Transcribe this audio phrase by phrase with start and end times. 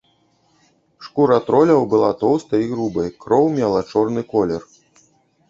[1.07, 4.61] Шкура троляў была тоўстай і грубай, кроў мела чорны колер.